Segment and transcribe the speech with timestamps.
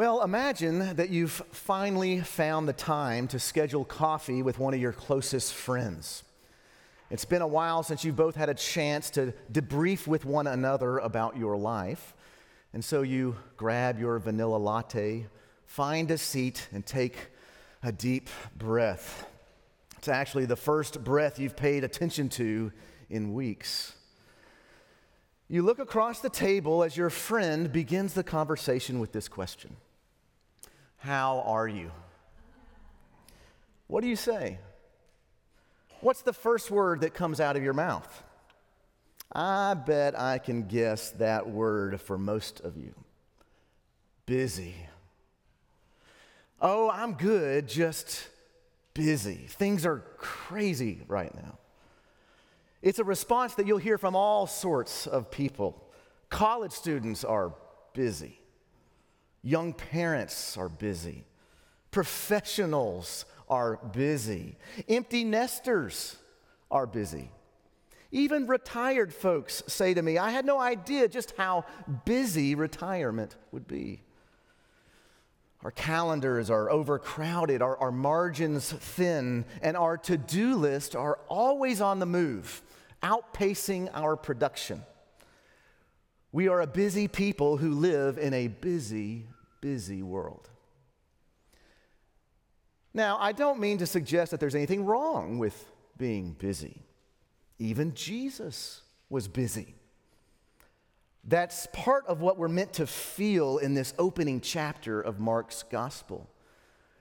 [0.00, 4.94] Well, imagine that you've finally found the time to schedule coffee with one of your
[4.94, 6.24] closest friends.
[7.10, 10.96] It's been a while since you've both had a chance to debrief with one another
[10.96, 12.14] about your life.
[12.72, 15.26] And so you grab your vanilla latte,
[15.66, 17.28] find a seat, and take
[17.82, 19.26] a deep breath.
[19.98, 22.72] It's actually the first breath you've paid attention to
[23.10, 23.92] in weeks.
[25.46, 29.76] You look across the table as your friend begins the conversation with this question
[31.00, 31.90] How are you?
[33.86, 34.58] What do you say?
[36.00, 38.22] What's the first word that comes out of your mouth?
[39.32, 42.94] I bet I can guess that word for most of you
[44.26, 44.74] busy.
[46.60, 48.28] Oh, I'm good, just
[48.94, 49.46] busy.
[49.48, 51.58] Things are crazy right now.
[52.82, 55.84] It's a response that you'll hear from all sorts of people.
[56.28, 57.52] College students are
[57.92, 58.39] busy,
[59.42, 61.24] young parents are busy,
[61.90, 64.56] professionals are busy,
[64.88, 66.16] empty nesters
[66.70, 67.30] are busy.
[68.12, 71.64] Even retired folks say to me, I had no idea just how
[72.04, 74.02] busy retirement would be.
[75.62, 81.80] Our calendars are overcrowded, our, our margins thin, and our to do list are always
[81.80, 82.62] on the move,
[83.02, 84.82] outpacing our production.
[86.32, 89.26] We are a busy people who live in a busy,
[89.60, 90.48] busy world.
[92.94, 96.82] Now, I don't mean to suggest that there's anything wrong with being busy.
[97.58, 99.74] Even Jesus was busy.
[101.24, 106.28] That's part of what we're meant to feel in this opening chapter of Mark's gospel.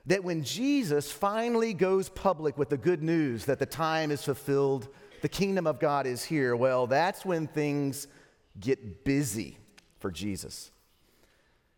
[0.05, 4.89] That when Jesus finally goes public with the good news that the time is fulfilled,
[5.21, 8.07] the kingdom of God is here, well, that's when things
[8.59, 9.57] get busy
[9.99, 10.71] for Jesus.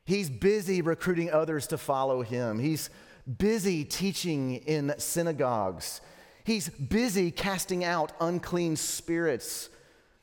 [0.05, 2.59] He's busy recruiting others to follow him.
[2.59, 2.89] He's
[3.37, 6.01] busy teaching in synagogues.
[6.43, 9.69] He's busy casting out unclean spirits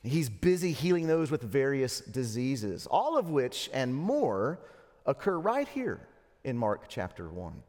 [0.03, 4.59] He's busy healing those with various diseases, all of which and more
[5.05, 6.07] occur right here
[6.43, 7.63] in Mark chapter 1.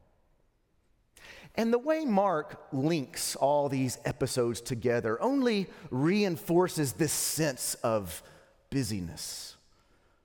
[1.56, 8.22] And the way Mark links all these episodes together only reinforces this sense of
[8.70, 9.56] busyness.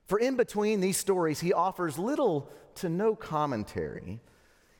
[0.06, 4.20] For in between these stories, he offers little to no commentary.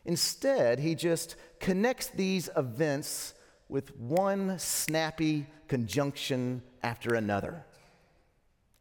[0.05, 3.35] Instead, he just connects these events
[3.69, 7.65] with one snappy conjunction after another.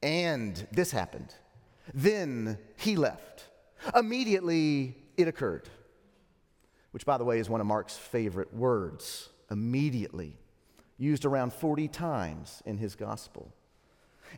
[0.03, 1.33] And this happened.
[1.93, 3.45] Then he left.
[3.95, 5.67] Immediately it occurred,
[6.91, 10.37] which, by the way, is one of Mark's favorite words immediately,
[10.97, 13.51] used around 40 times in his gospel.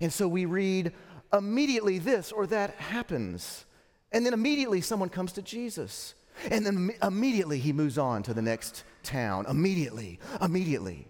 [0.02, 0.94] And so we read,
[1.34, 3.66] immediately this or that happens.
[4.12, 6.16] And then immediately someone comes to Jesus.
[6.50, 9.46] And then immediately he moves on to the next town.
[9.48, 11.08] Immediately, immediately.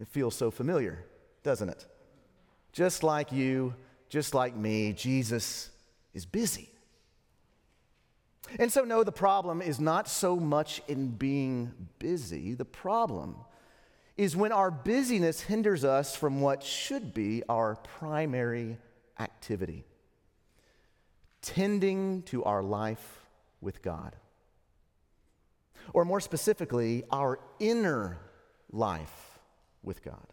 [0.00, 1.04] It feels so familiar,
[1.42, 1.86] doesn't it?
[2.72, 3.74] Just like you,
[4.08, 5.70] just like me, Jesus
[6.14, 6.68] is busy.
[8.58, 12.54] And so, no, the problem is not so much in being busy.
[12.54, 13.36] The problem
[14.22, 18.78] is when our busyness hinders us from what should be our primary
[19.18, 19.84] activity
[21.42, 23.26] tending to our life
[23.60, 24.14] with God.
[25.92, 28.16] Or more specifically, our inner
[28.70, 29.40] life
[29.82, 30.24] with God.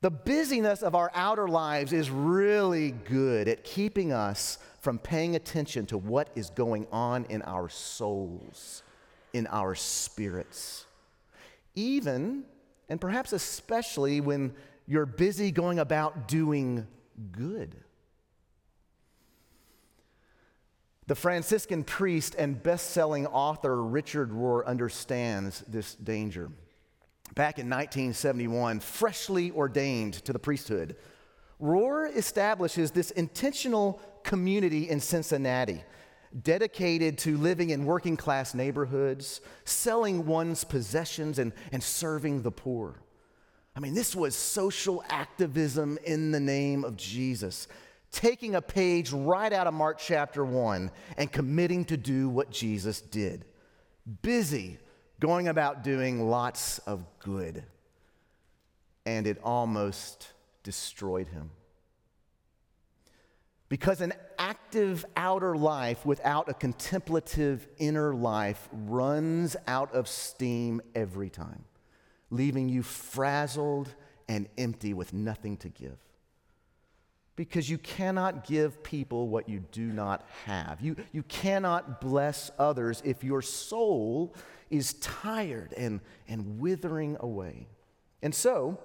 [0.00, 5.86] The busyness of our outer lives is really good at keeping us from paying attention
[5.86, 8.82] to what is going on in our souls,
[9.32, 10.86] in our spirits.
[11.78, 12.42] Even,
[12.88, 14.52] and perhaps especially, when
[14.88, 16.88] you're busy going about doing
[17.30, 17.76] good.
[21.06, 26.50] The Franciscan priest and best selling author Richard Rohr understands this danger.
[27.36, 30.96] Back in 1971, freshly ordained to the priesthood,
[31.62, 35.84] Rohr establishes this intentional community in Cincinnati
[36.42, 43.00] dedicated to living in working class neighborhoods, selling one's possessions, and, and serving the poor.
[43.76, 47.68] I mean, this was social activism in the name of Jesus
[48.10, 53.00] taking a page right out of Mark chapter 1 and committing to do what Jesus
[53.00, 53.44] did.
[54.22, 54.78] Busy
[55.20, 57.64] going about doing lots of good.
[59.04, 60.32] And it almost
[60.62, 61.50] destroyed him.
[63.68, 71.30] Because an active outer life without a contemplative inner life runs out of steam every
[71.30, 71.64] time,
[72.30, 73.94] leaving you frazzled
[74.28, 75.98] and empty with nothing to give.
[77.36, 80.80] because you cannot give people what you do not have.
[80.80, 84.34] You, you cannot bless others if your soul
[84.70, 87.68] is tired and, and withering away.
[88.22, 88.80] And so,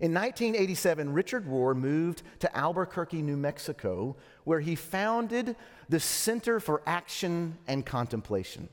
[0.00, 5.54] in 1987, Richard Rohr moved to Albuquerque, New Mexico, where he founded
[5.88, 8.68] the Center for Action and Contemplation,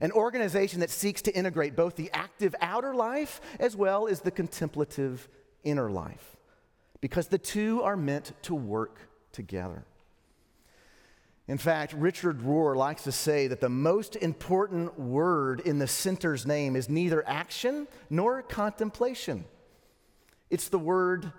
[0.00, 4.30] an organization that seeks to integrate both the active outer life as well as the
[4.30, 5.26] contemplative
[5.64, 6.36] inner life,
[7.00, 8.98] because the two are meant to work
[9.32, 9.84] together.
[11.48, 16.46] In fact, Richard Rohr likes to say that the most important word in the center's
[16.46, 19.46] name is neither action nor contemplation.
[20.50, 21.32] It's the word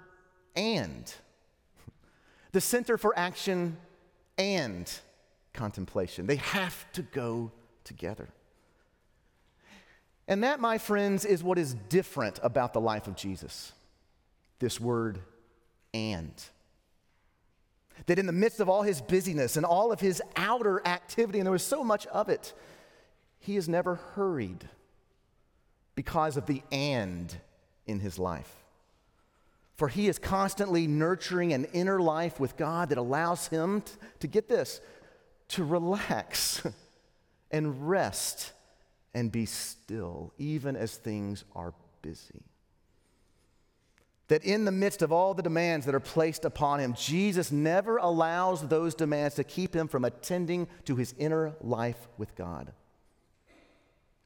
[0.56, 1.14] and.
[2.54, 3.78] The Center for Action
[4.38, 4.92] and
[5.54, 6.28] Contemplation.
[6.28, 7.52] They have to go
[7.84, 8.30] together.
[10.28, 13.74] And that, my friends, is what is different about the life of Jesus
[14.60, 15.20] this word
[15.94, 16.32] and.
[18.06, 21.46] That in the midst of all his busyness and all of his outer activity, and
[21.46, 22.54] there was so much of it,
[23.40, 24.70] he is never hurried
[25.96, 27.36] because of the and
[27.86, 28.61] in his life.
[29.82, 34.28] For he is constantly nurturing an inner life with God that allows him to, to
[34.28, 34.80] get this,
[35.48, 36.62] to relax
[37.52, 38.54] and rest
[39.16, 41.74] and be still, even as things are
[42.04, 42.44] busy.
[44.28, 47.98] That in the midst of all the demands that are placed upon him, Jesus never
[47.98, 52.72] allows those demands to keep him from attending to his inner life with God.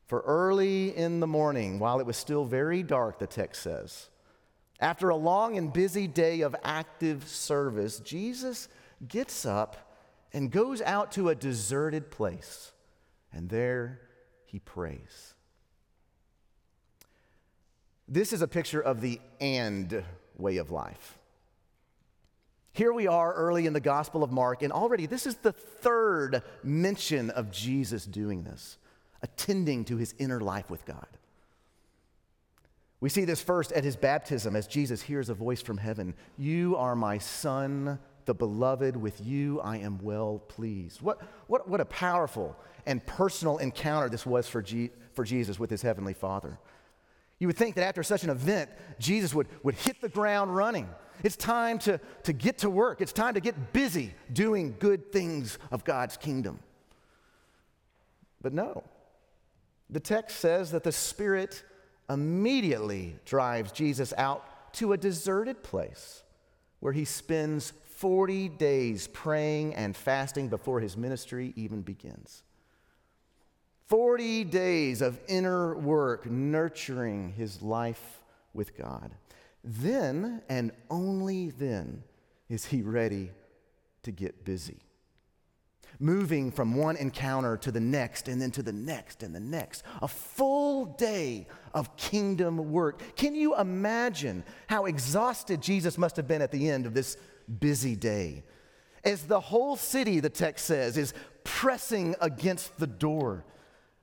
[0.07, 4.09] For early in the morning, while it was still very dark, the text says,
[4.79, 8.67] after a long and busy day of active service, Jesus
[9.07, 9.77] gets up
[10.33, 12.73] and goes out to a deserted place,
[13.31, 14.01] and there
[14.45, 15.33] he prays.
[18.07, 20.03] This is a picture of the and
[20.37, 21.17] way of life.
[22.73, 26.43] Here we are early in the Gospel of Mark, and already this is the third
[26.61, 28.77] mention of Jesus doing this,
[29.21, 31.07] attending to his inner life with God.
[33.05, 36.75] We see this first at his baptism as Jesus hears a voice from heaven You
[36.75, 38.97] are my son, the beloved.
[38.97, 41.03] With you I am well pleased.
[41.03, 42.57] What, what, what a powerful
[42.87, 46.57] and personal encounter this was for, G, for Jesus with his heavenly Father.
[47.37, 50.89] You would think that after such an event, Jesus would, would hit the ground running.
[51.21, 55.59] It's time to, to get to work, it's time to get busy doing good things
[55.69, 56.57] of God's kingdom.
[58.41, 58.83] But no,
[59.91, 61.63] the text says that the Spirit
[62.09, 66.23] immediately drives Jesus out to a deserted place
[66.79, 72.43] where he spends 40 days praying and fasting before his ministry even begins.
[73.87, 78.21] 40 days of inner work nurturing his life
[78.53, 79.11] with God.
[79.63, 82.03] Then and only then
[82.49, 83.31] is he ready
[84.03, 84.79] to get busy
[85.99, 89.83] moving from one encounter to the next and then to the next and the next.
[90.01, 93.01] A full day of kingdom work.
[93.15, 97.17] Can you imagine how exhausted Jesus must have been at the end of this
[97.59, 98.43] busy day?
[99.03, 101.13] As the whole city, the text says, is
[101.43, 103.45] pressing against the door.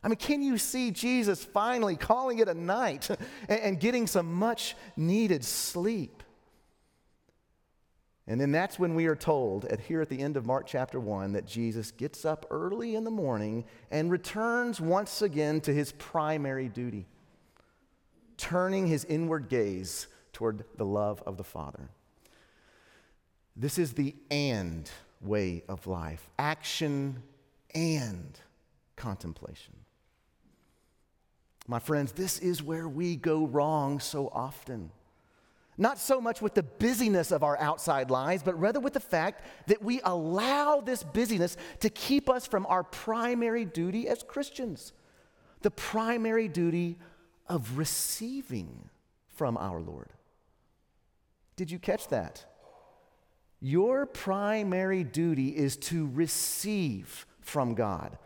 [0.05, 3.09] I mean, can you see Jesus finally calling it a night
[3.49, 6.22] and getting some much needed sleep?
[8.27, 11.01] And then that's when we are told at here at the end of Mark chapter
[11.01, 15.93] 1 that Jesus gets up early in the morning and returns once again to his
[15.93, 17.07] primary duty,
[18.37, 21.91] turning his inward gaze toward the love of the Father.
[23.57, 27.23] This is the and way of life action
[27.75, 28.39] and
[28.97, 29.75] contemplation.
[31.69, 34.91] My friends, this is where we go wrong so often.
[35.79, 39.43] Not so much with the busyness of our outside lives, but rather with the fact
[39.69, 44.93] that we allow this busyness to keep us from our primary duty as Christians
[45.63, 46.99] the primary duty
[47.49, 48.91] of receiving
[49.29, 50.13] from our Lord.
[51.57, 52.45] Did you catch that?
[53.61, 58.19] Your primary duty is to receive from God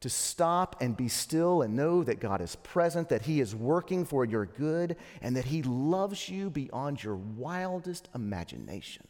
[0.00, 4.04] to stop and be still and know that God is present, that He is working
[4.04, 9.06] for your good, and that He loves you beyond your wildest imagination.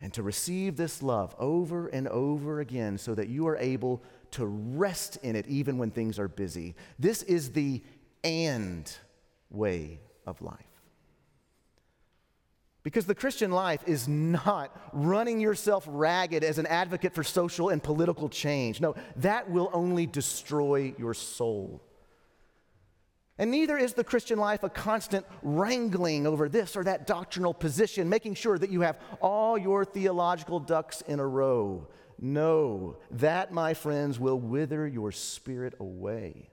[0.00, 4.44] And to receive this love over and over again so that you are able to
[4.44, 6.74] rest in it even when things are busy.
[6.98, 7.82] This is the
[8.22, 8.92] and
[9.48, 10.65] way of life.
[12.86, 17.82] Because the Christian life is not running yourself ragged as an advocate for social and
[17.82, 18.80] political change.
[18.80, 21.82] No, that will only destroy your soul.
[23.38, 28.08] And neither is the Christian life a constant wrangling over this or that doctrinal position,
[28.08, 31.88] making sure that you have all your theological ducks in a row.
[32.20, 36.50] No, that, my friends, will wither your spirit away.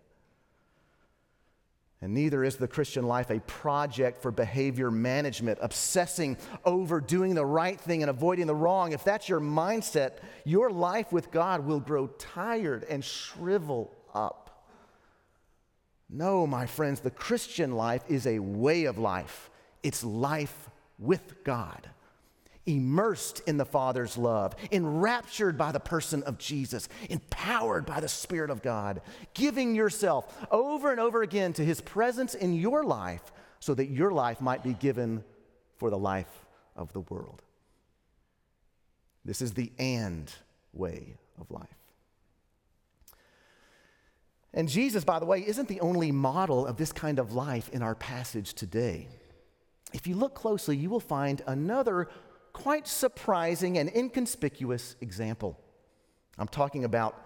[2.03, 7.45] And neither is the Christian life a project for behavior management, obsessing over doing the
[7.45, 8.91] right thing and avoiding the wrong.
[8.91, 14.65] If that's your mindset, your life with God will grow tired and shrivel up.
[16.09, 19.49] No, my friends, the Christian life is a way of life,
[19.81, 20.69] it's life
[20.99, 21.89] with God
[22.65, 28.49] immersed in the Father's love, enraptured by the person of Jesus, empowered by the Spirit
[28.49, 29.01] of God,
[29.33, 34.11] giving yourself over and over again to His presence in your life so that your
[34.11, 35.23] life might be given
[35.77, 37.41] for the life of the world.
[39.25, 40.31] This is the and
[40.73, 41.67] way of life.
[44.53, 47.81] And Jesus, by the way, isn't the only model of this kind of life in
[47.81, 49.07] our passage today.
[49.93, 52.09] If you look closely, you will find another
[52.53, 55.59] quite surprising and inconspicuous example.
[56.37, 57.19] I'm talking about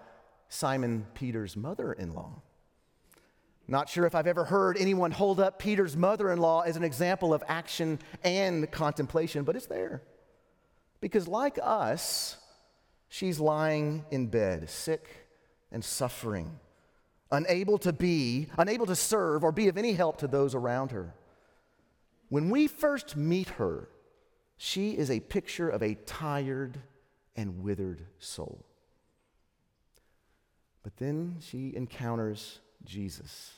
[0.48, 2.42] Simon Peter's mother in law.
[3.70, 6.84] Not sure if I've ever heard anyone hold up Peter's mother in law as an
[6.84, 10.02] example of action and contemplation, but it's there.
[11.02, 12.38] Because, like us,
[13.08, 15.28] she's lying in bed, sick
[15.70, 16.58] and suffering,
[17.30, 21.14] unable to be, unable to serve or be of any help to those around her.
[22.30, 23.88] When we first meet her,
[24.58, 26.78] she is a picture of a tired
[27.36, 28.64] and withered soul.
[30.82, 33.52] But then she encounters Jesus,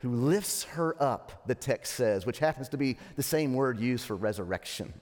[0.00, 4.06] who lifts her up, the text says, which happens to be the same word used
[4.06, 4.92] for resurrection.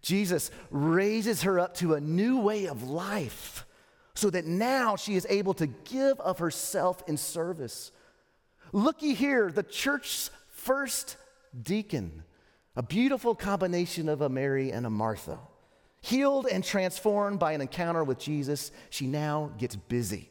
[0.00, 3.66] Jesus raises her up to a new way of life
[4.14, 7.92] so that now she is able to give of herself in service.
[8.72, 11.16] Looky here, the church's first
[11.60, 12.24] deacon
[12.76, 15.38] a beautiful combination of a Mary and a Martha.
[16.00, 20.30] Healed and transformed by an encounter with Jesus, she now gets busy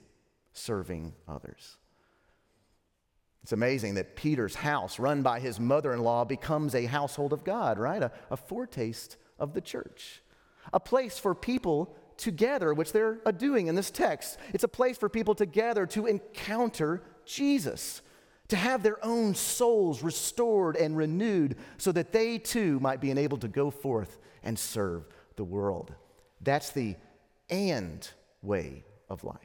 [0.53, 1.77] serving others.
[3.43, 7.43] It's amazing that Peter's house, run by his mother in law, becomes a household of
[7.43, 8.03] God, right?
[8.03, 10.21] A, a, foretaste of the church.
[10.73, 14.37] A place for people to gather, which they're doing in this text.
[14.53, 18.01] It's a place for people to gather to encounter Jesus
[18.49, 23.41] to have their own souls restored and renewed so that they too might be enabled
[23.41, 25.93] to go forth and serve the world.
[26.41, 26.95] That's the
[27.49, 28.07] and
[28.41, 29.37] way of life.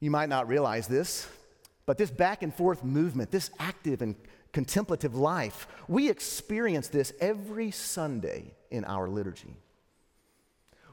[0.00, 1.26] You might not realize this,
[1.86, 4.16] but this back and forth movement, this active and
[4.52, 9.56] contemplative life, we experience this every Sunday in our liturgy.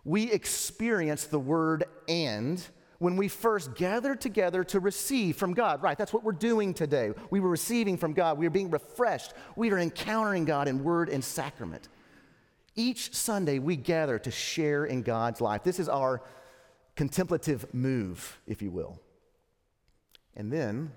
[0.03, 2.65] We experience the word and
[3.01, 5.81] when we first gathered together to receive from God.
[5.81, 7.11] Right, that's what we're doing today.
[7.31, 11.09] We were receiving from God, we are being refreshed, we are encountering God in word
[11.09, 11.89] and sacrament.
[12.75, 15.63] Each Sunday, we gather to share in God's life.
[15.63, 16.21] This is our
[16.95, 19.01] contemplative move, if you will.
[20.35, 20.91] And then,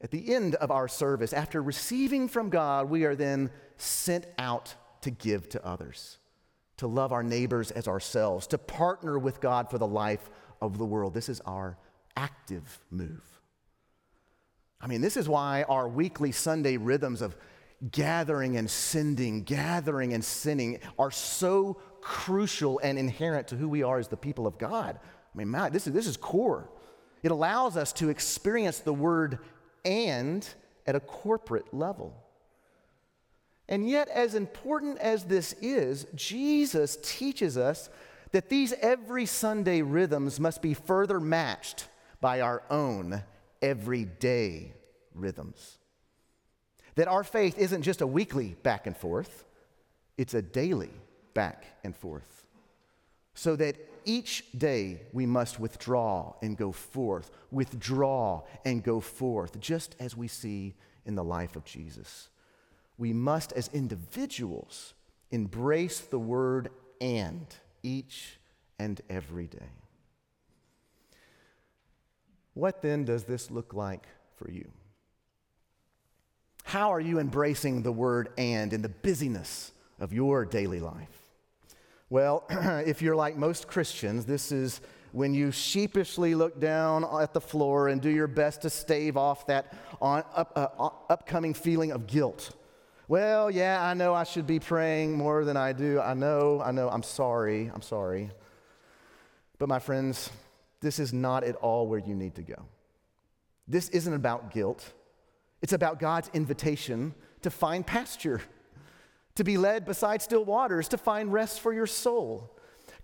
[0.00, 4.74] at the end of our service, after receiving from God, we are then sent out
[5.02, 6.16] to give to others,
[6.78, 10.30] to love our neighbors as ourselves, to partner with God for the life
[10.60, 11.14] of the world.
[11.14, 11.76] This is our
[12.16, 13.22] active move.
[14.80, 17.36] I mean, this is why our weekly Sunday rhythms of
[17.90, 23.98] gathering and sending, gathering and sinning are so crucial and inherent to who we are
[23.98, 24.98] as the people of God.
[25.02, 26.70] I mean, man, this is, this is core.
[27.22, 29.38] It allows us to experience the word
[29.84, 30.46] and
[30.86, 32.14] at a corporate level.
[33.68, 37.90] And yet, as important as this is, Jesus teaches us
[38.32, 41.88] that these every Sunday rhythms must be further matched
[42.20, 43.22] by our own
[43.62, 44.72] everyday
[45.14, 45.78] rhythms.
[46.96, 49.44] That our faith isn't just a weekly back and forth,
[50.16, 50.90] it's a daily
[51.34, 52.46] back and forth.
[53.34, 59.94] So that each day we must withdraw and go forth, withdraw and go forth, just
[60.00, 60.74] as we see
[61.06, 62.30] in the life of Jesus.
[62.96, 64.94] We must, as individuals,
[65.30, 66.70] embrace the word
[67.00, 67.46] and
[67.88, 68.38] each
[68.78, 69.70] and every day.
[72.54, 74.70] What then does this look like for you?
[76.64, 81.30] How are you embracing the word and in the busyness of your daily life?
[82.10, 84.80] Well, if you're like most Christians, this is
[85.12, 89.46] when you sheepishly look down at the floor and do your best to stave off
[89.46, 92.54] that on, up, uh, upcoming feeling of guilt
[93.08, 95.98] well, yeah, I know I should be praying more than I do.
[95.98, 98.30] I know, I know, I'm sorry, I'm sorry.
[99.58, 100.30] But my friends,
[100.80, 102.66] this is not at all where you need to go.
[103.66, 104.92] This isn't about guilt,
[105.62, 108.42] it's about God's invitation to find pasture,
[109.36, 112.54] to be led beside still waters, to find rest for your soul.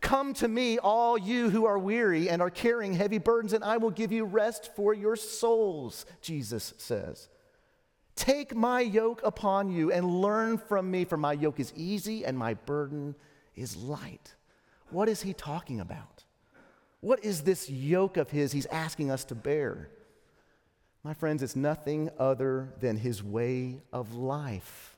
[0.01, 3.79] Come to me, all you who are weary and are carrying heavy burdens, and I
[3.79, 7.29] will give you rest for your souls, Jesus says.
[8.17, 12.39] Take my yoke upon you and learn from me, for my yoke is easy and
[12.39, 13.15] my burden
[13.57, 14.35] is light.
[14.91, 16.25] What is he talking about?
[17.01, 19.91] What is this yoke of his he's asking us to bear?
[21.03, 24.97] My friends, it's nothing other than his way of life,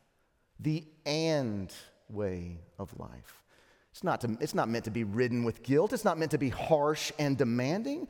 [0.60, 1.72] the and
[2.08, 3.42] way of life.
[3.90, 5.92] It's not, to, it's not meant to be ridden with guilt.
[5.92, 8.06] It's not meant to be harsh and demanding.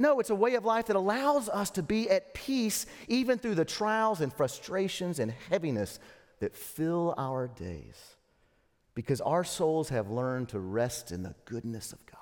[0.00, 3.56] No, it's a way of life that allows us to be at peace even through
[3.56, 5.98] the trials and frustrations and heaviness
[6.38, 8.16] that fill our days.
[8.94, 12.16] Because our souls have learned to rest in the goodness of God.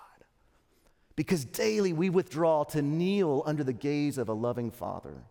[1.17, 5.23] Because daily we withdraw to kneel under the gaze of a loving Father.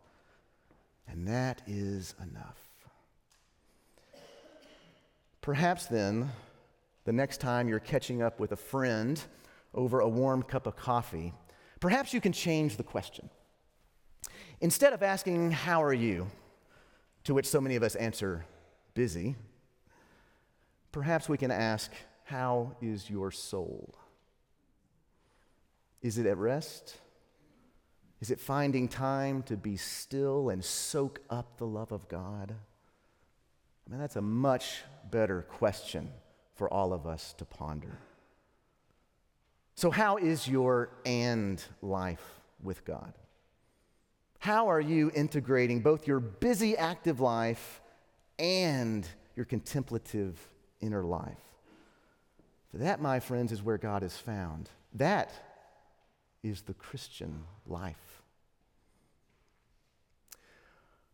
[1.07, 2.59] And that is enough.
[5.41, 6.31] Perhaps then,
[7.05, 9.21] the next time you're catching up with a friend
[9.75, 11.33] over a warm cup of coffee,
[11.85, 13.29] perhaps you can change the question.
[14.59, 16.25] Instead of asking, How are you?
[17.25, 18.43] to which so many of us answer,
[18.95, 19.35] Busy,
[20.91, 21.91] perhaps we can ask,
[22.23, 23.93] How is your soul?
[26.01, 26.97] Is it at rest?
[28.19, 32.55] Is it finding time to be still and soak up the love of God?
[33.85, 36.09] I mean, that's a much better question
[36.55, 37.99] for all of us to ponder.
[39.75, 42.23] So, how is your and life
[42.63, 43.13] with God?
[44.39, 47.81] How are you integrating both your busy active life
[48.39, 49.05] and
[49.35, 50.39] your contemplative
[50.79, 51.37] inner life?
[52.71, 54.69] For that, my friends, is where God is found.
[54.93, 55.31] That
[56.41, 58.23] is the Christian life.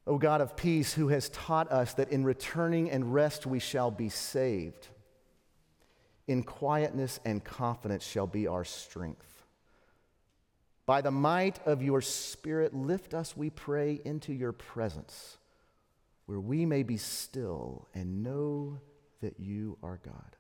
[0.06, 3.90] O God of peace, who has taught us that in returning and rest we shall
[3.90, 4.88] be saved
[6.32, 9.46] in quietness and confidence shall be our strength.
[10.86, 15.38] By the might of your Spirit, lift us, we pray, into your presence,
[16.26, 18.80] where we may be still and know
[19.22, 20.38] that you are God.